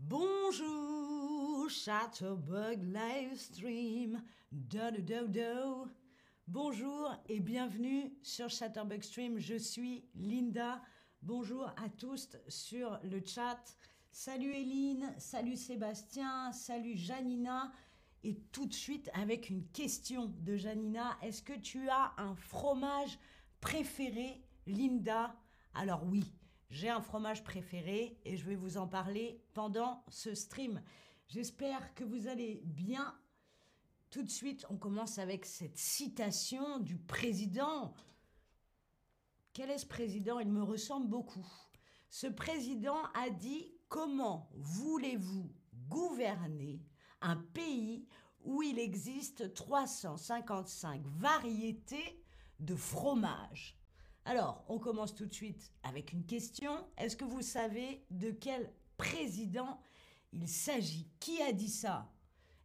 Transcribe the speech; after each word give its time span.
Bonjour, 0.00 1.68
Chatterbug 1.68 2.80
Livestream. 2.84 4.22
Do, 4.52 4.92
do, 4.92 5.26
do. 5.26 5.90
Bonjour 6.46 7.12
et 7.28 7.40
bienvenue 7.40 8.16
sur 8.22 8.48
Chatterbug 8.48 9.02
Stream. 9.02 9.40
Je 9.40 9.56
suis 9.56 10.08
Linda. 10.14 10.80
Bonjour 11.20 11.64
à 11.84 11.88
tous 11.88 12.36
sur 12.46 13.00
le 13.02 13.20
chat. 13.26 13.58
Salut 14.12 14.52
Eline, 14.52 15.12
salut 15.18 15.56
Sébastien, 15.56 16.52
salut 16.52 16.96
Janina. 16.96 17.72
Et 18.22 18.36
tout 18.52 18.66
de 18.66 18.74
suite 18.74 19.10
avec 19.14 19.50
une 19.50 19.66
question 19.70 20.26
de 20.26 20.56
Janina. 20.56 21.18
Est-ce 21.22 21.42
que 21.42 21.58
tu 21.58 21.88
as 21.88 22.12
un 22.18 22.36
fromage 22.36 23.18
préféré, 23.60 24.44
Linda? 24.64 25.34
Alors 25.74 26.04
oui, 26.06 26.22
j'ai 26.70 26.88
un 26.88 27.00
fromage 27.00 27.42
préféré 27.44 28.18
et 28.24 28.36
je 28.36 28.44
vais 28.44 28.56
vous 28.56 28.76
en 28.76 28.86
parler 28.86 29.42
pendant 29.54 30.04
ce 30.08 30.34
stream. 30.34 30.82
J'espère 31.26 31.94
que 31.94 32.04
vous 32.04 32.28
allez 32.28 32.62
bien. 32.64 33.18
Tout 34.10 34.22
de 34.22 34.30
suite, 34.30 34.66
on 34.70 34.76
commence 34.76 35.18
avec 35.18 35.44
cette 35.44 35.78
citation 35.78 36.78
du 36.78 36.96
président. 36.96 37.94
Quel 39.52 39.70
est 39.70 39.78
ce 39.78 39.86
président? 39.86 40.38
Il 40.38 40.48
me 40.48 40.62
ressemble 40.62 41.08
beaucoup. 41.08 41.46
Ce 42.10 42.26
président 42.26 43.02
a 43.14 43.30
dit 43.30 43.72
Comment 43.88 44.50
voulez-vous 44.54 45.50
gouverner 45.88 46.82
un 47.22 47.36
pays 47.36 48.06
où 48.44 48.62
il 48.62 48.78
existe 48.78 49.54
355 49.54 51.02
variétés 51.06 52.22
de 52.60 52.74
fromage 52.74 53.78
alors, 54.28 54.62
on 54.68 54.78
commence 54.78 55.14
tout 55.14 55.24
de 55.24 55.32
suite 55.32 55.72
avec 55.82 56.12
une 56.12 56.26
question. 56.26 56.70
Est-ce 56.98 57.16
que 57.16 57.24
vous 57.24 57.40
savez 57.40 58.04
de 58.10 58.30
quel 58.30 58.70
président 58.98 59.80
il 60.34 60.46
s'agit? 60.46 61.08
Qui 61.18 61.40
a 61.40 61.50
dit 61.50 61.70
ça? 61.70 62.12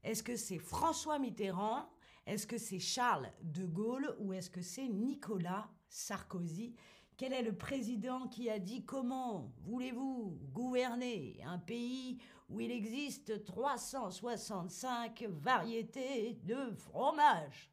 Est-ce 0.04 0.24
que 0.24 0.36
c'est 0.36 0.60
François 0.60 1.20
Mitterrand? 1.20 1.90
Est-ce 2.26 2.46
que 2.46 2.58
c'est 2.58 2.80
Charles 2.80 3.32
de 3.44 3.66
Gaulle? 3.66 4.14
Ou 4.20 4.34
est-ce 4.34 4.50
que 4.50 4.62
c'est 4.62 4.90
Nicolas 4.90 5.70
Sarkozy? 5.88 6.76
Quel 7.16 7.32
est 7.32 7.44
le 7.44 7.56
président 7.56 8.28
qui 8.28 8.50
a 8.50 8.60
dit 8.60 8.84
comment 8.84 9.54
voulez-vous 9.62 10.38
gouverner 10.52 11.40
un 11.46 11.60
pays 11.60 12.18
où 12.50 12.60
il 12.60 12.72
existe 12.72 13.42
365 13.46 15.24
variétés 15.30 16.34
de 16.44 16.74
fromage 16.76 17.72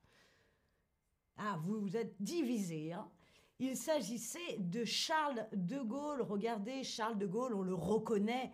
Ah, 1.36 1.58
vous 1.64 1.80
vous 1.80 1.96
êtes 1.96 2.14
divisé, 2.22 2.92
hein 2.92 3.10
il 3.60 3.76
s'agissait 3.76 4.56
de 4.58 4.84
Charles 4.84 5.46
de 5.52 5.78
Gaulle. 5.80 6.22
Regardez, 6.22 6.82
Charles 6.82 7.18
de 7.18 7.26
Gaulle, 7.26 7.54
on 7.54 7.62
le 7.62 7.74
reconnaît 7.74 8.50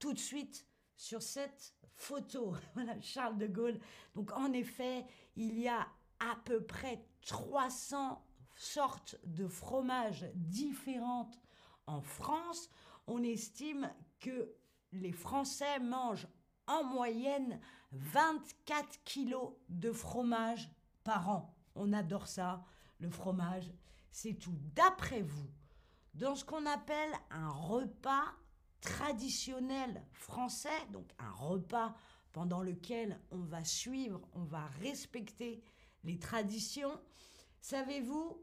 tout 0.00 0.12
de 0.12 0.18
suite 0.18 0.66
sur 0.96 1.22
cette 1.22 1.74
photo. 1.94 2.54
Voilà, 2.74 3.00
Charles 3.00 3.38
de 3.38 3.46
Gaulle. 3.46 3.78
Donc 4.16 4.32
en 4.32 4.52
effet, 4.52 5.06
il 5.36 5.58
y 5.60 5.68
a 5.68 5.86
à 6.18 6.36
peu 6.44 6.64
près 6.64 7.04
300 7.24 8.20
sortes 8.56 9.16
de 9.24 9.46
fromages 9.46 10.26
différentes 10.34 11.40
en 11.86 12.00
France. 12.00 12.68
On 13.06 13.22
estime 13.22 13.88
que 14.18 14.52
les 14.90 15.12
Français 15.12 15.78
mangent 15.78 16.26
en 16.66 16.82
moyenne 16.82 17.60
24 17.92 19.04
kilos 19.04 19.52
de 19.68 19.92
fromage 19.92 20.68
par 21.04 21.28
an. 21.28 21.54
On 21.76 21.92
adore 21.92 22.26
ça, 22.26 22.64
le 22.98 23.08
fromage 23.08 23.72
c'est 24.10 24.34
tout. 24.34 24.58
D'après 24.74 25.22
vous, 25.22 25.50
dans 26.14 26.34
ce 26.34 26.44
qu'on 26.44 26.66
appelle 26.66 27.12
un 27.30 27.48
repas 27.48 28.24
traditionnel 28.80 30.04
français, 30.12 30.86
donc 30.90 31.10
un 31.18 31.30
repas 31.30 31.94
pendant 32.32 32.62
lequel 32.62 33.20
on 33.30 33.40
va 33.40 33.64
suivre, 33.64 34.20
on 34.32 34.44
va 34.44 34.66
respecter 34.80 35.62
les 36.04 36.18
traditions, 36.18 37.00
savez-vous 37.60 38.40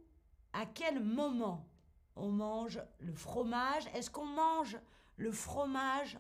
à 0.54 0.66
quel 0.66 1.04
moment 1.04 1.70
on 2.16 2.32
mange 2.32 2.82
le 3.00 3.14
fromage? 3.14 3.86
Est-ce 3.94 4.10
qu'on 4.10 4.26
mange 4.26 4.78
le 5.18 5.32
fromage 5.32 6.18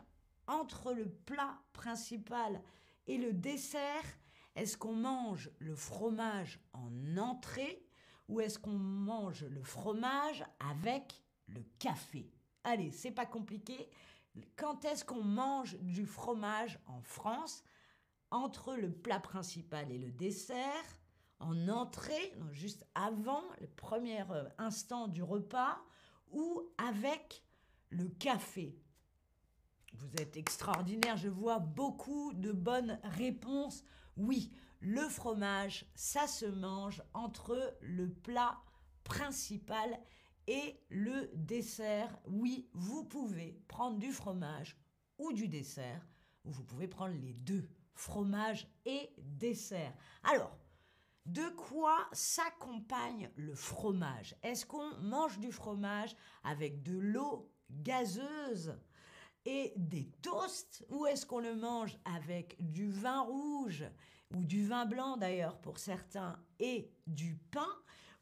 entre 0.47 0.93
le 0.93 1.09
plat 1.09 1.57
principal 1.73 2.61
et 3.07 3.17
le 3.17 3.33
dessert? 3.33 4.03
Est-ce 4.55 4.77
qu'on 4.77 4.95
mange 4.95 5.49
le 5.59 5.75
fromage 5.75 6.59
en 6.73 7.17
entrée? 7.17 7.85
Ou 8.27 8.39
est-ce 8.39 8.59
qu'on 8.59 8.77
mange 8.77 9.43
le 9.43 9.63
fromage 9.63 10.43
avec 10.59 11.23
le 11.47 11.61
café? 11.79 12.31
Allez, 12.63 12.91
c'est 12.91 13.11
pas 13.11 13.25
compliqué. 13.25 13.89
Quand 14.55 14.83
est-ce 14.85 15.05
qu'on 15.05 15.23
mange 15.23 15.77
du 15.81 16.05
fromage 16.05 16.79
en 16.87 17.01
France? 17.01 17.63
Entre 18.31 18.75
le 18.75 18.91
plat 18.91 19.19
principal 19.19 19.91
et 19.91 19.99
le 19.99 20.11
dessert, 20.11 20.99
en 21.39 21.69
entrée, 21.69 22.33
juste 22.51 22.85
avant 22.95 23.43
le 23.61 23.67
premier 23.67 24.21
euh, 24.31 24.49
instant 24.57 25.07
du 25.07 25.21
repas, 25.21 25.77
ou 26.31 26.63
avec 26.77 27.43
le 27.89 28.07
café 28.07 28.77
Vous 29.93 30.09
êtes 30.17 30.37
extraordinaire, 30.37 31.17
je 31.17 31.29
vois 31.29 31.59
beaucoup 31.59 32.33
de 32.33 32.51
bonnes 32.51 32.99
réponses. 33.03 33.83
Oui, 34.17 34.51
le 34.85 35.09
fromage, 35.09 35.83
ça 35.95 36.27
se 36.27 36.45
mange 36.45 37.01
entre 37.15 37.75
le 37.81 38.07
plat 38.07 38.61
principal 39.03 39.99
et 40.45 40.79
le 40.89 41.31
dessert. 41.33 42.15
Oui, 42.27 42.69
vous 42.71 43.03
pouvez 43.03 43.59
prendre 43.67 43.97
du 43.97 44.11
fromage 44.11 44.77
ou 45.17 45.33
du 45.33 45.47
dessert, 45.47 46.07
ou 46.43 46.51
vous 46.51 46.63
pouvez 46.63 46.87
prendre 46.87 47.15
les 47.15 47.33
deux, 47.33 47.67
fromage 47.95 48.67
et 48.85 49.09
dessert. 49.17 49.91
Alors, 50.21 50.55
de 51.25 51.49
quoi 51.55 52.07
s'accompagne 52.11 53.31
le 53.37 53.55
fromage? 53.55 54.35
Est-ce 54.43 54.67
qu'on 54.67 54.95
mange 54.97 55.39
du 55.39 55.51
fromage 55.51 56.15
avec 56.43 56.83
de 56.83 56.95
l'eau 56.95 57.51
gazeuse 57.71 58.77
et 59.45 59.73
des 59.77 60.11
toasts 60.21 60.85
ou 60.89 61.07
est-ce 61.07 61.25
qu'on 61.25 61.39
le 61.39 61.55
mange 61.55 61.97
avec 62.05 62.55
du 62.59 62.91
vin 62.91 63.21
rouge? 63.21 63.83
Ou 64.33 64.43
du 64.43 64.65
vin 64.65 64.85
blanc 64.85 65.17
d'ailleurs 65.17 65.57
pour 65.59 65.77
certains, 65.77 66.39
et 66.59 66.91
du 67.07 67.35
pain, 67.51 67.67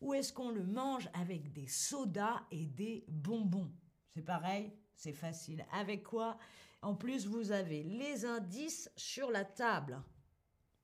ou 0.01 0.13
est-ce 0.13 0.33
qu'on 0.33 0.51
le 0.51 0.63
mange 0.63 1.09
avec 1.13 1.53
des 1.53 1.67
sodas 1.67 2.41
et 2.51 2.65
des 2.65 3.05
bonbons? 3.07 3.71
C'est 4.13 4.21
pareil, 4.21 4.73
c'est 4.95 5.13
facile. 5.13 5.65
Avec 5.71 6.03
quoi? 6.03 6.37
En 6.81 6.95
plus, 6.95 7.25
vous 7.25 7.51
avez 7.51 7.83
les 7.83 8.25
indices 8.25 8.91
sur 8.97 9.31
la 9.31 9.45
table. 9.45 10.01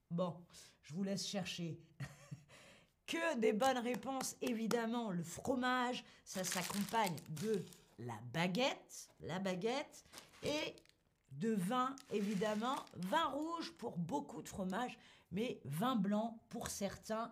Bon, 0.10 0.36
je 0.84 0.94
vous 0.94 1.04
laisse 1.04 1.28
chercher. 1.28 1.80
que 3.06 3.38
des 3.38 3.54
bonnes 3.54 3.80
réponses, 3.80 4.36
évidemment. 4.42 5.12
Le 5.12 5.24
fromage, 5.24 6.04
ça 6.24 6.44
s'accompagne 6.44 7.16
de 7.42 7.66
la 8.00 8.18
baguette, 8.32 9.10
la 9.20 9.40
baguette, 9.40 10.06
et 10.44 10.76
de 11.34 11.54
vin, 11.54 11.96
évidemment, 12.12 12.76
vin 12.96 13.26
rouge 13.28 13.72
pour 13.78 13.98
beaucoup 13.98 14.42
de 14.42 14.48
fromages, 14.48 14.98
mais 15.32 15.60
vin 15.66 15.96
blanc 15.96 16.40
pour 16.50 16.70
certains. 16.70 17.32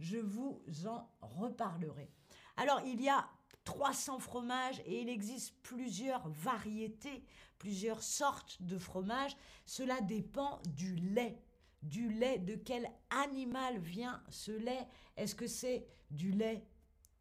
Je 0.00 0.18
vous 0.18 0.62
en 0.86 1.08
reparlerai. 1.20 2.08
Alors, 2.56 2.80
il 2.84 3.00
y 3.00 3.08
a 3.08 3.28
300 3.64 4.18
fromages 4.20 4.80
et 4.86 5.02
il 5.02 5.08
existe 5.08 5.54
plusieurs 5.62 6.28
variétés, 6.28 7.22
plusieurs 7.58 8.02
sortes 8.02 8.62
de 8.62 8.78
fromages. 8.78 9.36
Cela 9.66 10.00
dépend 10.00 10.60
du 10.68 10.94
lait. 10.96 11.38
Du 11.82 12.08
lait, 12.08 12.38
de 12.38 12.54
quel 12.54 12.90
animal 13.10 13.78
vient 13.78 14.22
ce 14.30 14.52
lait? 14.52 14.86
Est-ce 15.16 15.34
que 15.34 15.46
c'est 15.46 15.86
du 16.10 16.32
lait, 16.32 16.64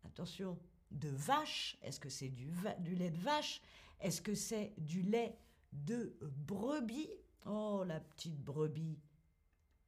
attention, 0.05 0.57
de 0.91 1.09
vache? 1.09 1.77
Est-ce 1.83 1.99
que 1.99 2.09
c'est 2.09 2.29
du, 2.29 2.49
du 2.79 2.95
lait 2.95 3.11
de 3.11 3.19
vache? 3.19 3.61
Est-ce 3.99 4.21
que 4.21 4.33
c'est 4.33 4.73
du 4.77 5.01
lait 5.01 5.37
de 5.85 6.17
brebis. 6.21 7.09
Oh, 7.45 7.83
la 7.85 7.99
petite 7.99 8.43
brebis, 8.43 8.99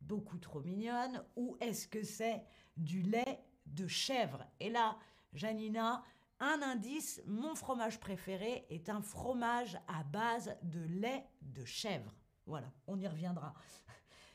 beaucoup 0.02 0.38
trop 0.38 0.62
mignonne. 0.62 1.24
Ou 1.36 1.58
est-ce 1.60 1.88
que 1.88 2.04
c'est 2.04 2.44
du 2.78 3.02
lait 3.02 3.44
de 3.66 3.88
chèvre? 3.88 4.46
Et 4.60 4.70
là, 4.70 4.98
Janina, 5.34 6.04
un 6.40 6.62
indice, 6.62 7.22
mon 7.26 7.56
fromage 7.56 8.00
préféré 8.00 8.66
est 8.70 8.90
un 8.90 9.02
fromage 9.02 9.78
à 9.88 10.04
base 10.04 10.56
de 10.64 10.80
lait 10.80 11.26
de 11.42 11.66
chèvre. 11.66 12.16
Voilà, 12.46 12.72
on 12.88 13.00
y 13.00 13.08
reviendra. 13.08 13.54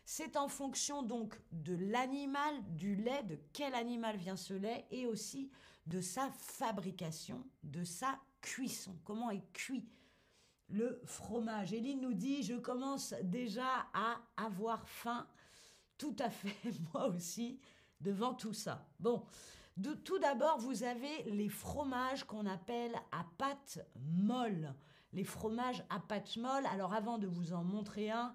C'est 0.05 0.37
en 0.37 0.49
fonction 0.49 1.03
donc 1.03 1.41
de 1.51 1.75
l'animal, 1.75 2.55
du 2.77 2.95
lait, 2.95 3.23
de 3.23 3.39
quel 3.55 3.75
animal 3.75 4.19
vient 4.19 4.37
ce 4.37 4.53
lait, 4.53 4.87
et 4.91 5.07
aussi 5.07 5.51
de 5.87 6.03
sa 6.03 6.31
fabrication, 6.31 7.43
de 7.63 7.85
sa 7.85 8.21
cuisson, 8.43 8.95
comment 9.05 9.31
est 9.31 9.51
cuit 9.55 9.89
le 10.69 11.01
fromage. 11.05 11.73
Eline 11.73 12.01
nous 12.01 12.15
dit, 12.15 12.43
je 12.43 12.55
commence 12.55 13.15
déjà 13.23 13.87
à 13.93 14.21
avoir 14.37 14.89
faim. 14.89 15.27
Tout 15.99 16.17
à 16.19 16.31
fait, 16.31 16.73
moi 16.93 17.09
aussi, 17.09 17.61
devant 18.01 18.35
tout 18.35 18.55
ça. 18.55 18.89
Bon, 18.99 19.25
tout 20.05 20.19
d'abord, 20.19 20.59
vous 20.59 20.83
avez 20.83 21.25
les 21.25 21.49
fromages 21.49 22.25
qu'on 22.25 22.47
appelle 22.47 22.95
à 23.13 23.27
pâte 23.39 23.81
molle. 23.97 24.75
les 25.13 25.25
fromages 25.25 25.85
à 25.91 26.01
pâte 26.01 26.37
molle. 26.37 26.67
Alors 26.67 26.93
avant 26.93 27.19
de 27.19 27.27
vous 27.27 27.53
en 27.53 27.65
montrer 27.65 28.11
un, 28.11 28.35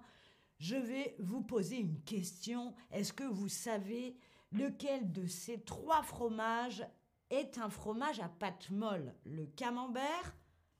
je 0.58 0.76
vais 0.76 1.16
vous 1.18 1.42
poser 1.42 1.76
une 1.78 2.00
question. 2.02 2.74
Est-ce 2.90 3.12
que 3.12 3.24
vous 3.24 3.48
savez 3.48 4.16
lequel 4.52 5.12
de 5.12 5.26
ces 5.26 5.62
trois 5.62 6.02
fromages 6.02 6.86
est 7.30 7.58
un 7.58 7.70
fromage 7.70 8.20
à 8.20 8.28
pâte 8.28 8.70
molle? 8.70 9.14
Le 9.24 9.46
camembert, 9.46 10.36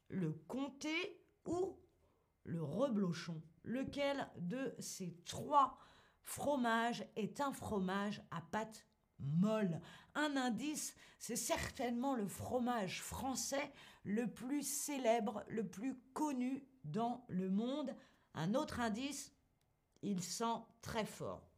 le 0.09 0.33
comté 0.49 1.20
ou 1.47 1.79
le 2.45 2.63
reblochon 2.63 3.43
Lequel 3.63 4.27
de 4.39 4.75
ces 4.79 5.15
trois 5.27 5.79
fromages 6.25 7.05
est 7.17 7.41
un 7.41 7.53
fromage 7.53 8.23
à 8.31 8.41
pâte 8.41 8.87
molle? 9.19 9.81
Un 10.15 10.37
indice, 10.37 10.95
c'est 11.19 11.37
certainement 11.37 12.15
le 12.15 12.27
fromage 12.27 13.03
français 13.03 13.71
le 14.05 14.27
plus 14.27 14.63
célèbre, 14.63 15.45
le 15.49 15.67
plus 15.67 15.99
connu 16.15 16.67
dans 16.85 17.25
le 17.29 17.51
monde. 17.51 17.95
Un 18.35 18.55
autre 18.55 18.81
indice, 18.81 19.35
il 20.03 20.23
sent 20.23 20.57
très 20.81 21.05
fort. 21.05 21.51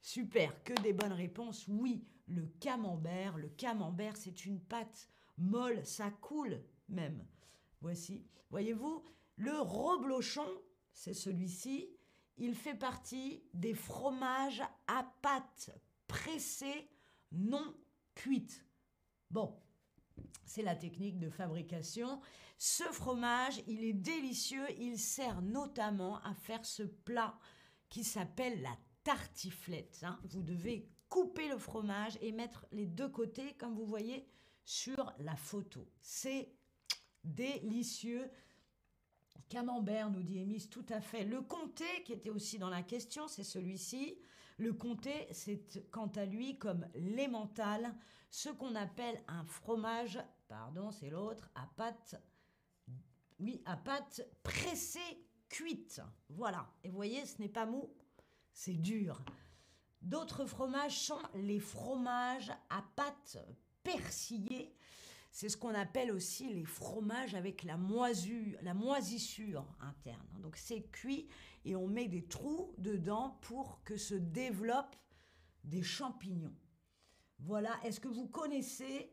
Super, 0.00 0.62
que 0.64 0.72
des 0.80 0.92
bonnes 0.92 1.12
réponses. 1.12 1.68
Oui, 1.68 2.04
le 2.26 2.46
camembert. 2.58 3.36
Le 3.36 3.48
camembert, 3.50 4.16
c'est 4.16 4.46
une 4.46 4.60
pâte 4.60 5.08
molle, 5.36 5.84
ça 5.84 6.10
coule 6.10 6.62
même. 6.88 7.24
Voici, 7.82 8.24
voyez-vous, 8.50 9.02
le 9.36 9.60
reblochon, 9.60 10.46
c'est 10.92 11.14
celui-ci. 11.14 11.90
Il 12.36 12.54
fait 12.54 12.76
partie 12.76 13.42
des 13.54 13.74
fromages 13.74 14.62
à 14.86 15.04
pâte 15.20 15.70
pressée 16.06 16.88
non 17.32 17.74
cuite. 18.14 18.64
Bon, 19.30 19.58
c'est 20.44 20.62
la 20.62 20.76
technique 20.76 21.18
de 21.18 21.28
fabrication. 21.28 22.20
Ce 22.56 22.84
fromage, 22.84 23.60
il 23.66 23.82
est 23.82 23.92
délicieux. 23.92 24.66
Il 24.78 24.96
sert 24.96 25.42
notamment 25.42 26.22
à 26.22 26.34
faire 26.34 26.64
ce 26.64 26.84
plat 26.84 27.36
qui 27.88 28.04
s'appelle 28.04 28.62
la 28.62 28.76
tartiflette. 29.02 30.04
Hein. 30.04 30.20
Vous 30.24 30.42
devez 30.42 30.88
couper 31.08 31.48
le 31.48 31.58
fromage 31.58 32.16
et 32.20 32.30
mettre 32.30 32.64
les 32.70 32.86
deux 32.86 33.08
côtés, 33.08 33.54
comme 33.54 33.74
vous 33.74 33.86
voyez 33.86 34.24
sur 34.64 35.12
la 35.18 35.34
photo. 35.34 35.88
C'est 36.00 36.54
délicieux. 37.24 38.30
Camembert, 39.48 40.10
nous 40.10 40.22
dit 40.22 40.38
Émis, 40.38 40.68
tout 40.68 40.86
à 40.88 41.00
fait. 41.00 41.24
Le 41.24 41.42
comté, 41.42 41.84
qui 42.04 42.12
était 42.12 42.30
aussi 42.30 42.58
dans 42.58 42.70
la 42.70 42.82
question, 42.82 43.28
c'est 43.28 43.44
celui-ci. 43.44 44.18
Le 44.58 44.72
comté, 44.72 45.28
c'est 45.32 45.90
quant 45.90 46.10
à 46.16 46.24
lui 46.24 46.58
comme 46.58 46.86
l'emmental, 46.94 47.94
ce 48.30 48.48
qu'on 48.48 48.74
appelle 48.74 49.22
un 49.28 49.44
fromage, 49.44 50.18
pardon, 50.48 50.90
c'est 50.90 51.10
l'autre, 51.10 51.50
à 51.54 51.66
pâte, 51.76 52.14
oui, 53.38 53.60
à 53.66 53.76
pâte 53.76 54.26
pressée, 54.42 55.26
cuite. 55.48 56.00
Voilà. 56.30 56.66
Et 56.82 56.88
vous 56.88 56.96
voyez, 56.96 57.26
ce 57.26 57.40
n'est 57.40 57.48
pas 57.48 57.66
mou, 57.66 57.92
c'est 58.52 58.74
dur. 58.74 59.20
D'autres 60.00 60.46
fromages 60.46 60.98
sont 60.98 61.20
les 61.34 61.60
fromages 61.60 62.52
à 62.70 62.82
pâte 62.96 63.38
persillée. 63.82 64.74
C'est 65.32 65.48
ce 65.48 65.56
qu'on 65.56 65.74
appelle 65.74 66.12
aussi 66.12 66.52
les 66.52 66.66
fromages 66.66 67.34
avec 67.34 67.62
la 67.64 67.78
la 68.62 68.74
moisissure 68.74 69.66
interne. 69.80 70.28
Donc 70.40 70.56
c'est 70.56 70.82
cuit 70.90 71.26
et 71.64 71.74
on 71.74 71.86
met 71.86 72.06
des 72.06 72.26
trous 72.26 72.74
dedans 72.76 73.38
pour 73.40 73.82
que 73.82 73.96
se 73.96 74.14
développent 74.14 74.96
des 75.64 75.82
champignons. 75.82 76.54
Voilà, 77.38 77.80
est-ce 77.82 77.98
que 77.98 78.08
vous 78.08 78.28
connaissez 78.28 79.10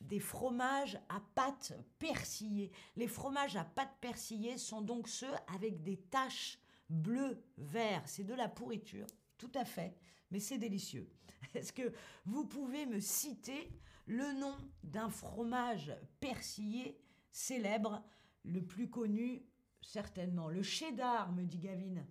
des 0.00 0.20
fromages 0.20 0.98
à 1.10 1.20
pâte 1.34 1.74
persillée? 1.98 2.72
Les 2.96 3.08
fromages 3.08 3.56
à 3.56 3.64
pâte 3.64 3.94
persillée 4.00 4.56
sont 4.56 4.80
donc 4.80 5.06
ceux 5.06 5.34
avec 5.54 5.82
des 5.82 5.98
taches 5.98 6.58
bleues, 6.88 7.44
vert. 7.58 8.02
C'est 8.06 8.24
de 8.24 8.34
la 8.34 8.48
pourriture, 8.48 9.06
tout 9.38 9.52
à 9.54 9.64
fait, 9.64 9.96
mais 10.30 10.40
c'est 10.40 10.58
délicieux. 10.58 11.08
Est-ce 11.54 11.72
que 11.72 11.92
vous 12.26 12.44
pouvez 12.44 12.84
me 12.86 13.00
citer 13.00 13.70
le 14.06 14.38
nom 14.38 14.56
d'un 14.82 15.08
fromage 15.08 15.92
persillé 16.20 17.00
célèbre, 17.30 18.02
le 18.44 18.62
plus 18.62 18.90
connu 18.90 19.42
certainement? 19.80 20.48
Le 20.48 20.62
cheddar, 20.62 21.32
me 21.32 21.44
dit 21.44 21.58
Gavin. 21.58 22.04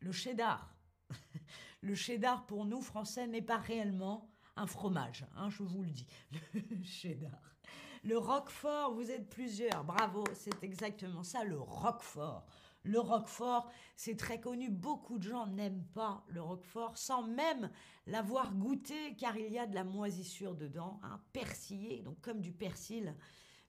Le 0.00 0.12
cheddar. 0.12 0.74
Le 1.82 1.94
cheddar, 1.94 2.44
pour 2.44 2.66
nous, 2.66 2.82
Français, 2.82 3.26
n'est 3.26 3.40
pas 3.40 3.56
réellement 3.56 4.30
un 4.56 4.66
fromage, 4.66 5.24
hein, 5.36 5.48
je 5.48 5.62
vous 5.62 5.82
le 5.82 5.90
dis. 5.90 6.06
Le 6.52 6.82
cheddar. 6.82 7.50
Le 8.02 8.16
roquefort, 8.16 8.94
vous 8.94 9.10
êtes 9.10 9.28
plusieurs, 9.28 9.84
bravo, 9.84 10.24
c'est 10.34 10.62
exactement 10.62 11.22
ça, 11.22 11.44
le 11.44 11.58
roquefort. 11.58 12.46
Le 12.82 12.98
roquefort, 12.98 13.70
c'est 13.96 14.16
très 14.16 14.40
connu. 14.40 14.70
Beaucoup 14.70 15.18
de 15.18 15.28
gens 15.28 15.46
n'aiment 15.46 15.84
pas 15.94 16.24
le 16.28 16.40
roquefort 16.40 16.96
sans 16.96 17.22
même 17.22 17.70
l'avoir 18.06 18.54
goûté 18.54 19.14
car 19.16 19.36
il 19.36 19.52
y 19.52 19.58
a 19.58 19.66
de 19.66 19.74
la 19.74 19.84
moisissure 19.84 20.54
dedans, 20.54 20.98
hein, 21.02 21.20
persillé, 21.32 22.00
donc 22.02 22.20
comme 22.20 22.40
du 22.40 22.52
persil. 22.52 23.14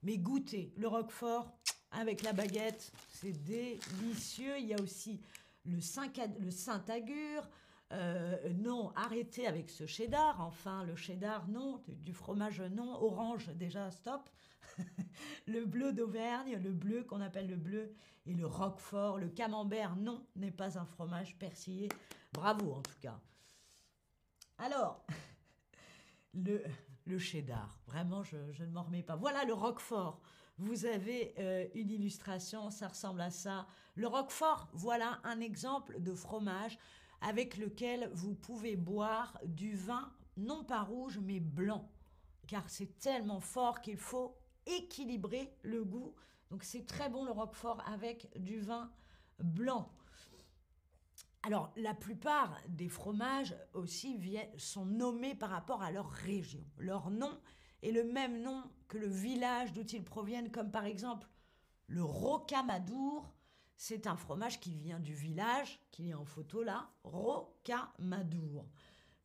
Mais 0.03 0.17
goûtez 0.17 0.73
le 0.77 0.87
roquefort 0.87 1.51
avec 1.91 2.23
la 2.23 2.33
baguette, 2.33 2.91
c'est 3.09 3.33
délicieux. 3.43 4.57
Il 4.59 4.67
y 4.67 4.73
a 4.73 4.81
aussi 4.81 5.21
le 5.65 5.81
Saint-Agur. 5.81 7.49
Euh, 7.91 8.37
non, 8.53 8.91
arrêtez 8.95 9.47
avec 9.47 9.69
ce 9.69 9.85
cheddar. 9.85 10.39
Enfin, 10.41 10.83
le 10.83 10.95
cheddar, 10.95 11.47
non. 11.47 11.81
Du 11.87 12.13
fromage, 12.13 12.61
non. 12.61 13.01
Orange, 13.03 13.49
déjà, 13.55 13.91
stop. 13.91 14.29
le 15.47 15.65
bleu 15.65 15.93
d'Auvergne, 15.93 16.57
le 16.63 16.71
bleu 16.71 17.03
qu'on 17.03 17.21
appelle 17.21 17.47
le 17.47 17.57
bleu, 17.57 17.93
et 18.25 18.33
le 18.33 18.45
roquefort, 18.45 19.17
le 19.17 19.29
camembert, 19.29 19.95
non, 19.95 20.25
n'est 20.35 20.51
pas 20.51 20.77
un 20.77 20.85
fromage 20.85 21.37
persillé. 21.37 21.89
Bravo 22.33 22.73
en 22.73 22.81
tout 22.81 22.99
cas. 23.01 23.19
Alors, 24.57 25.05
le, 26.33 26.63
le 27.05 27.19
cheddar, 27.19 27.77
vraiment, 27.87 28.23
je, 28.23 28.37
ne 28.37 28.71
m'en 28.71 28.83
remets 28.83 29.03
pas. 29.03 29.15
Voilà 29.15 29.43
le 29.43 29.53
roquefort. 29.53 30.21
Vous 30.57 30.85
avez 30.85 31.33
euh, 31.39 31.67
une 31.73 31.89
illustration, 31.89 32.69
ça 32.69 32.89
ressemble 32.89 33.21
à 33.21 33.31
ça. 33.31 33.67
Le 33.95 34.07
roquefort, 34.07 34.69
voilà 34.73 35.19
un 35.23 35.39
exemple 35.39 35.99
de 35.99 36.13
fromage 36.13 36.77
avec 37.21 37.57
lequel 37.57 38.09
vous 38.13 38.33
pouvez 38.33 38.75
boire 38.75 39.39
du 39.45 39.75
vin, 39.75 40.11
non 40.37 40.63
pas 40.63 40.81
rouge, 40.81 41.19
mais 41.19 41.39
blanc. 41.39 41.89
Car 42.47 42.69
c'est 42.69 42.97
tellement 42.99 43.39
fort 43.39 43.81
qu'il 43.81 43.97
faut 43.97 44.35
équilibrer 44.65 45.55
le 45.61 45.83
goût. 45.83 46.13
Donc 46.49 46.63
c'est 46.63 46.85
très 46.85 47.09
bon 47.09 47.23
le 47.23 47.31
roquefort 47.31 47.81
avec 47.87 48.29
du 48.37 48.59
vin 48.59 48.91
blanc. 49.39 49.89
Alors 51.43 51.71
la 51.75 51.93
plupart 51.93 52.55
des 52.67 52.89
fromages 52.89 53.55
aussi 53.73 54.19
sont 54.57 54.85
nommés 54.85 55.33
par 55.33 55.49
rapport 55.49 55.81
à 55.81 55.91
leur 55.91 56.09
région. 56.09 56.63
Leur 56.77 57.09
nom 57.09 57.39
est 57.81 57.91
le 57.91 58.03
même 58.03 58.41
nom 58.41 58.63
que 58.87 58.97
le 58.97 59.07
village 59.07 59.73
d'où 59.73 59.81
ils 59.81 60.03
proviennent, 60.03 60.51
comme 60.51 60.71
par 60.71 60.85
exemple 60.85 61.27
le 61.87 62.03
rocamadour. 62.03 63.33
C'est 63.83 64.05
un 64.05 64.15
fromage 64.15 64.59
qui 64.59 64.75
vient 64.75 64.99
du 64.99 65.15
village, 65.15 65.81
qui 65.89 66.09
est 66.09 66.13
en 66.13 66.23
photo 66.23 66.61
là, 66.61 66.91
rocamadour. 67.03 68.69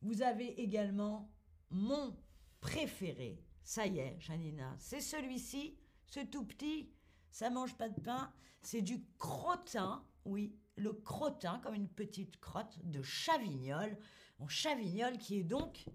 Vous 0.01 0.23
avez 0.23 0.59
également 0.59 1.31
mon 1.69 2.17
préféré, 2.59 3.39
ça 3.61 3.85
y 3.85 3.99
est, 3.99 4.19
Janina, 4.19 4.73
c'est 4.79 4.99
celui-ci, 4.99 5.77
ce 6.07 6.21
tout 6.21 6.43
petit, 6.43 6.91
ça 7.29 7.51
mange 7.51 7.77
pas 7.77 7.87
de 7.87 8.01
pain, 8.01 8.33
c'est 8.63 8.81
du 8.81 9.05
crottin, 9.19 10.03
oui, 10.25 10.57
le 10.75 10.91
crottin, 10.91 11.59
comme 11.59 11.75
une 11.75 11.87
petite 11.87 12.39
crotte 12.39 12.79
de 12.83 13.03
Chavignol. 13.03 13.95
En 14.39 14.47
Chavignol, 14.47 15.19
qui 15.19 15.37
est 15.37 15.43
donc 15.43 15.85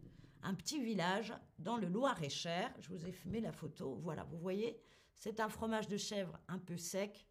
un 0.45 0.55
petit 0.55 0.81
village 0.81 1.35
dans 1.59 1.79
le 1.79 1.89
Loir-et-Cher. 1.89 2.73
Je 2.79 2.91
vous 2.91 3.07
ai 3.07 3.13
fumé 3.13 3.41
la 3.41 3.51
photo. 3.51 3.97
Voilà, 3.97 4.23
vous 4.23 4.39
voyez, 4.39 4.81
c'est 5.17 5.41
un 5.41 5.49
fromage 5.49 5.89
de 5.89 5.97
chèvre 5.97 6.39
un 6.47 6.61
peu 6.61 6.77
sec. 6.77 7.27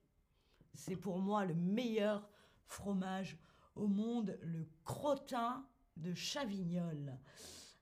C'est 0.73 0.95
pour 0.95 1.19
moi 1.19 1.45
le 1.45 1.55
meilleur 1.55 2.29
fromage 2.65 3.37
au 3.75 3.87
monde, 3.87 4.37
le 4.41 4.67
crottin 4.83 5.65
de 5.97 6.13
Chavignol. 6.13 7.17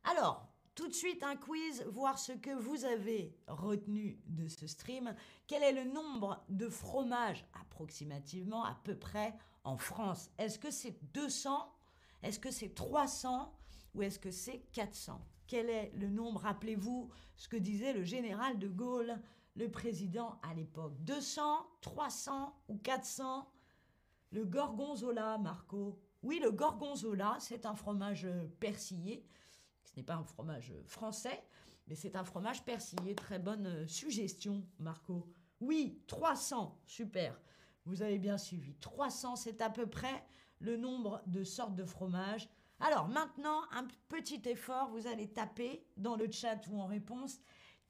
Alors, 0.04 0.50
tout 0.76 0.88
de 0.88 0.94
suite 0.94 1.24
un 1.24 1.36
quiz, 1.36 1.84
voir 1.92 2.18
ce 2.18 2.32
que 2.32 2.52
vous 2.52 2.86
avez 2.86 3.36
retenu 3.48 4.18
de 4.28 4.48
ce 4.48 4.66
stream. 4.66 5.14
Quel 5.46 5.62
est 5.62 5.74
le 5.74 5.84
nombre 5.84 6.44
de 6.48 6.70
fromages 6.70 7.46
approximativement, 7.60 8.64
à 8.64 8.80
peu 8.84 8.96
près, 8.96 9.36
en 9.66 9.78
France? 9.78 10.32
Est-ce 10.38 10.58
que 10.58 10.72
c'est 10.72 10.98
200 11.14 11.70
Est-ce 12.24 12.40
que 12.40 12.50
c'est 12.50 12.74
300 12.74 13.54
Ou 13.94 14.04
est-ce 14.04 14.20
que 14.20 14.32
c'est 14.32 14.60
400 14.72 15.22
Quel 15.48 15.70
est 15.70 15.92
le 15.96 16.10
nombre? 16.10 16.42
Rappelez-vous 16.42 17.10
ce 17.36 17.50
que 17.50 17.58
disait 17.58 17.92
le 17.92 18.06
général 18.06 18.58
de 18.58 18.70
Gaulle, 18.70 19.20
le 19.60 19.70
président 19.70 20.40
à 20.42 20.56
l'époque. 20.56 20.96
200, 21.02 21.68
300 21.82 22.64
ou 22.70 22.78
400 22.78 23.48
Le 24.32 24.46
gorgonzola, 24.46 25.38
Marco. 25.38 26.00
Oui, 26.24 26.40
le 26.42 26.52
gorgonzola, 26.52 27.38
c'est 27.40 27.66
un 27.68 27.76
fromage 27.76 28.28
persillé 28.60 29.26
ce 29.90 29.96
n'est 29.96 30.04
pas 30.04 30.16
un 30.16 30.24
fromage 30.24 30.74
français, 30.86 31.44
Mais 31.88 31.96
c'est 31.96 32.16
un 32.16 32.24
fromage 32.24 32.64
persillé. 32.64 33.16
Très 33.16 33.40
bonne 33.40 33.66
euh, 33.66 33.88
suggestion, 33.88 34.64
Marco. 34.78 35.28
Oui, 35.60 36.04
300. 36.08 36.80
Super. 36.86 37.40
Vous 37.86 38.04
avez 38.04 38.20
bien 38.20 38.38
suivi. 38.38 38.76
300, 38.76 39.36
c'est 39.36 39.62
à 39.62 39.70
peu 39.70 39.88
près 39.88 40.24
le 40.60 40.78
nombre 40.78 41.24
de 41.26 41.44
sortes 41.44 41.76
de 41.76 41.86
fromages. 41.86 42.48
Alors 42.80 43.08
maintenant, 43.08 43.62
un 43.72 43.88
petit 44.08 44.42
effort. 44.46 44.90
Vous 44.90 45.08
allez 45.08 45.28
taper 45.28 45.84
dans 45.98 46.16
le 46.16 46.30
chat 46.32 46.68
ou 46.70 46.80
en 46.80 46.86
réponse 46.86 47.40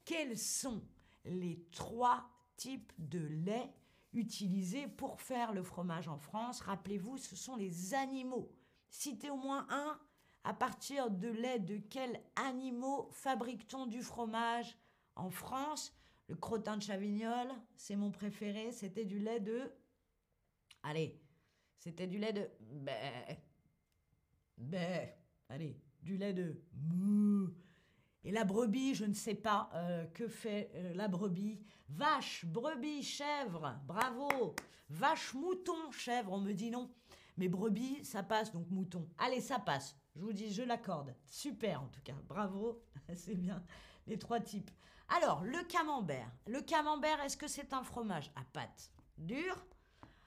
quels 0.06 0.38
sont 0.38 0.82
les 1.26 1.66
trois 1.72 2.30
types 2.56 2.92
de 2.98 3.20
lait 3.20 3.74
utilisés 4.14 4.88
pour 4.88 5.22
faire 5.22 5.54
le 5.54 5.64
fromage 5.64 6.08
en 6.08 6.18
France. 6.18 6.62
Rappelez-vous, 6.62 7.18
ce 7.18 7.36
sont 7.36 7.56
les 7.56 7.94
animaux. 7.94 8.52
Citez 8.90 9.30
au 9.30 9.38
moins 9.38 9.68
un. 9.70 10.00
À 10.44 10.54
partir 10.54 11.12
de 11.12 11.28
lait 11.28 11.60
de 11.60 11.78
quels 11.78 12.20
animaux 12.36 13.10
fabrique-t-on 13.12 13.88
du 13.88 14.02
fromage 14.02 14.78
en 15.16 15.30
France? 15.30 15.94
Le 16.28 16.36
crottin 16.36 16.78
de 16.78 16.84
Chavignol, 16.84 17.48
c'est 17.76 17.96
mon 17.96 18.12
préféré. 18.12 18.72
C'était 18.72 19.06
du 19.06 19.20
lait 19.20 19.40
de. 19.40 19.72
Allez, 20.84 21.22
c'était 21.78 22.08
du 22.08 22.18
lait 22.18 22.34
de. 22.34 22.50
Ben. 22.60 23.38
Ben. 24.58 25.10
Allez, 25.50 25.82
du 26.02 26.18
lait 26.18 26.34
de. 26.34 26.62
Et 28.24 28.32
la 28.32 28.44
brebis, 28.44 28.96
je 28.96 29.06
ne 29.06 29.14
sais 29.14 29.36
pas 29.36 29.70
euh, 29.74 30.06
que 30.08 30.28
fait 30.28 30.72
euh, 30.76 30.94
la 30.94 31.08
brebis. 31.08 31.60
Vache, 31.88 32.46
brebis, 32.46 33.04
chèvre, 33.04 33.80
bravo. 33.86 34.56
Vache, 34.90 35.34
mouton, 35.34 35.92
chèvre, 35.92 36.34
on 36.34 36.40
me 36.40 36.54
dit 36.54 36.70
non. 36.70 36.92
Mais 37.38 37.48
brebis, 37.48 38.04
ça 38.04 38.22
passe, 38.22 38.52
donc 38.52 38.70
mouton. 38.70 39.08
Allez, 39.18 39.40
ça 39.40 39.60
passe. 39.60 39.96
Je 40.16 40.22
vous 40.22 40.34
dis, 40.34 40.52
je 40.52 40.64
l'accorde. 40.64 41.16
Super 41.26 41.82
en 41.82 41.88
tout 41.88 42.02
cas, 42.04 42.16
bravo, 42.28 42.84
c'est 43.16 43.36
bien. 43.36 43.64
Les 44.06 44.20
trois 44.20 44.42
types. 44.42 44.70
Alors, 45.08 45.44
le 45.44 45.64
camembert. 45.64 46.30
Le 46.46 46.62
camembert, 46.62 47.22
est-ce 47.22 47.38
que 47.38 47.48
c'est 47.48 47.74
un 47.74 47.84
fromage 47.84 48.32
à 48.36 48.44
pâte 48.52 48.92
dure, 49.18 49.66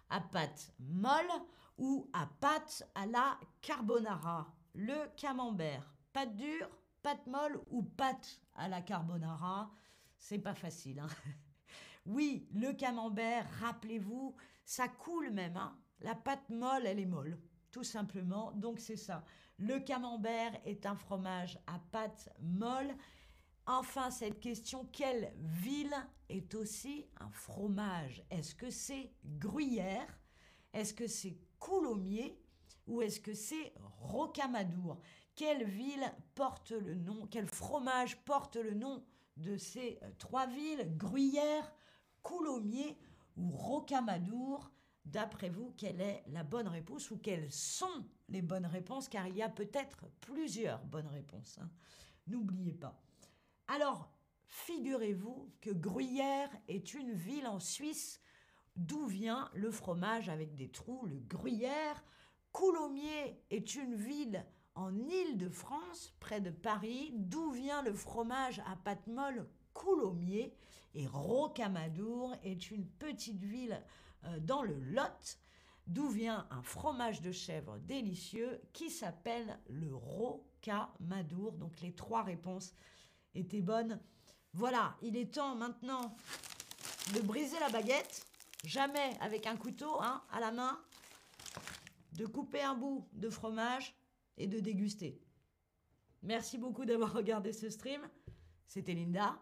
à 0.09 0.21
pâte 0.21 0.73
molle 0.81 1.31
ou 1.79 2.09
à 2.13 2.27
pâte 2.41 2.89
à 2.95 3.07
la 3.07 3.39
carbonara? 3.61 4.47
Le 4.75 5.09
camembert, 5.17 5.95
pâte 6.13 6.35
dure, 6.35 6.69
pâte 7.03 7.27
molle 7.27 7.61
ou 7.71 7.83
pâte 7.83 8.41
à 8.55 8.69
la 8.69 8.81
carbonara, 8.81 9.71
c'est 10.19 10.39
pas 10.39 10.55
facile. 10.55 11.01
Hein. 11.01 11.09
oui, 12.07 12.49
le 12.53 12.73
camembert, 12.73 13.49
rappelez-vous, 13.61 14.35
ça 14.65 14.89
coule 14.89 15.31
même. 15.31 15.57
Hein. 15.57 15.77
La 16.01 16.15
pâte 16.15 16.49
molle, 16.51 16.87
elle 16.87 17.01
est 17.01 17.07
molle, 17.07 17.39
tout 17.71 17.85
simplement. 17.85 18.53
Donc 18.53 18.79
c'est 18.79 18.97
ça. 18.97 19.25
Le 19.59 19.81
camembert 19.81 20.53
est 20.65 20.87
un 20.87 20.97
fromage 20.97 21.59
à 21.67 21.79
pâte 21.91 22.29
molle. 22.41 22.95
Enfin, 23.67 24.11
cette 24.11 24.41
question, 24.41 24.87
quelle 24.93 25.33
ville 25.39 25.95
est 26.29 26.55
aussi 26.55 27.07
un 27.21 27.31
fromage? 27.31 28.25
Est-ce 28.31 28.55
que 28.55 28.71
c'est 28.71 29.13
gruyère? 29.25 30.19
Est-ce 30.73 30.95
que 30.95 31.07
c'est 31.07 31.39
coulommiers? 31.59 32.39
Ou 32.89 33.03
est-ce 33.03 33.21
que 33.21 33.35
c'est 33.35 33.73
rocamadour? 34.01 35.01
Quelle 35.35 35.65
ville 35.65 36.13
porte 36.35 36.71
le 36.73 36.95
nom, 36.95 37.27
quel 37.31 37.47
fromage 37.47 38.17
porte 38.25 38.57
le 38.57 38.75
nom 38.75 39.05
de 39.37 39.57
ces 39.57 39.99
euh, 40.03 40.11
trois 40.19 40.47
villes, 40.47 40.97
Gruyère, 40.97 41.73
Coulommiers 42.23 42.99
ou 43.37 43.51
Rocamadour? 43.51 44.71
D'après 45.05 45.49
vous, 45.49 45.75
quelle 45.77 46.01
est 46.01 46.23
la 46.29 46.45
bonne 46.45 46.69
réponse 46.69 47.11
ou 47.11 47.19
quelles 47.19 47.51
sont 47.51 48.07
les 48.29 48.43
bonnes 48.43 48.67
réponses? 48.67 49.09
Car 49.09 49.27
il 49.27 49.37
y 49.37 49.43
a 49.43 49.49
peut-être 49.49 50.05
plusieurs 50.21 50.85
bonnes 50.85 51.09
réponses. 51.09 51.59
Hein. 51.61 51.69
N'oubliez 52.29 52.75
pas. 52.75 53.03
Alors, 53.67 54.13
figurez-vous 54.47 55.51
que 55.61 55.71
Gruyère 55.71 56.51
est 56.69 56.95
une 56.95 57.13
ville 57.15 57.49
en 57.49 57.59
Suisse 57.59 58.21
d'où 58.77 59.07
vient 59.07 59.51
le 59.55 59.71
fromage 59.71 60.29
avec 60.29 60.55
des 60.55 60.71
trous, 60.71 61.05
le 61.07 61.19
Gruyère. 61.19 62.05
Coulommiers 62.53 63.43
est 63.51 63.75
une 63.75 63.97
ville 63.97 64.45
en 64.75 64.97
Île-de-France, 64.97 66.15
près 66.21 66.41
de 66.41 66.51
Paris, 66.51 67.13
d'où 67.15 67.51
vient 67.51 67.83
le 67.83 67.93
fromage 67.93 68.61
à 68.61 68.77
pâte 68.77 69.07
molle 69.07 69.47
Coulommiers. 69.75 70.55
Et 70.95 71.07
Rocamadour 71.07 72.35
est 72.43 72.71
une 72.71 72.87
petite 72.87 73.43
ville 73.43 73.83
euh, 74.25 74.39
dans 74.41 74.63
le 74.63 74.79
Lot, 74.79 75.39
d'où 75.87 76.09
vient 76.09 76.47
un 76.51 76.63
fromage 76.63 77.21
de 77.23 77.33
chèvre 77.33 77.79
délicieux 77.79 78.61
qui 78.73 78.91
s'appelle 78.91 79.59
le 79.69 79.95
Rocamadour. 79.95 81.53
Donc 81.53 81.81
les 81.81 81.95
trois 81.95 82.23
réponses 82.23 82.75
étaient 83.35 83.63
bonnes. 83.63 84.01
Voilà, 84.55 84.97
il 85.03 85.17
est 85.17 85.35
temps 85.35 85.55
maintenant 85.55 86.15
de 87.15 87.21
briser 87.21 87.59
la 87.61 87.71
baguette, 87.71 88.27
jamais 88.65 89.17
avec 89.21 89.47
un 89.47 89.57
couteau 89.57 90.01
hein, 90.01 90.23
à 90.31 90.41
la 90.41 90.53
main, 90.53 90.79
de 92.13 92.27
couper 92.27 92.61
un 92.61 92.75
bout 92.75 93.09
de 93.15 93.31
fromage 93.31 93.95
et 94.37 94.47
de 94.47 94.61
déguster. 94.61 95.21
Merci 96.23 96.59
beaucoup 96.59 96.85
d'avoir 96.85 97.13
regardé 97.15 97.53
ce 97.53 97.71
stream. 97.71 98.03
C'était 98.67 98.95
Linda. 98.95 99.39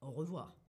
Au 0.00 0.10
revoir. 0.10 0.54